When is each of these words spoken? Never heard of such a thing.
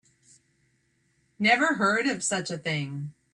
Never 1.37 1.75
heard 1.75 2.07
of 2.07 2.23
such 2.23 2.49
a 2.49 2.57
thing. 2.57 3.13